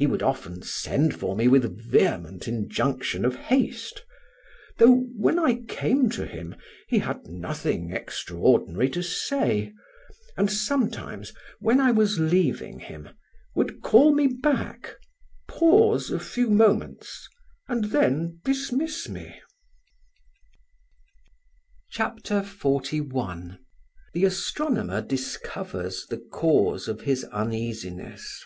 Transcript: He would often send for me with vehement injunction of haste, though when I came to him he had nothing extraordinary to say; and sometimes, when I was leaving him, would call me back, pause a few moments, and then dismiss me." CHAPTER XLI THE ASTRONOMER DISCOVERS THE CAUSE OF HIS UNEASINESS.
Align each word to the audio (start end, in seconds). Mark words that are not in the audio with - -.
He 0.00 0.06
would 0.06 0.22
often 0.22 0.62
send 0.62 1.16
for 1.18 1.34
me 1.34 1.48
with 1.48 1.76
vehement 1.90 2.46
injunction 2.46 3.24
of 3.24 3.34
haste, 3.34 4.04
though 4.76 5.08
when 5.16 5.40
I 5.40 5.62
came 5.66 6.08
to 6.10 6.24
him 6.24 6.54
he 6.86 7.00
had 7.00 7.26
nothing 7.26 7.90
extraordinary 7.92 8.88
to 8.90 9.02
say; 9.02 9.72
and 10.36 10.48
sometimes, 10.52 11.32
when 11.58 11.80
I 11.80 11.90
was 11.90 12.20
leaving 12.20 12.78
him, 12.78 13.08
would 13.56 13.82
call 13.82 14.14
me 14.14 14.28
back, 14.28 14.94
pause 15.48 16.12
a 16.12 16.20
few 16.20 16.48
moments, 16.48 17.26
and 17.66 17.86
then 17.86 18.38
dismiss 18.44 19.08
me." 19.08 19.40
CHAPTER 21.90 22.42
XLI 22.44 23.58
THE 24.14 24.24
ASTRONOMER 24.26 25.00
DISCOVERS 25.02 26.06
THE 26.06 26.18
CAUSE 26.18 26.86
OF 26.86 27.00
HIS 27.00 27.26
UNEASINESS. 27.32 28.44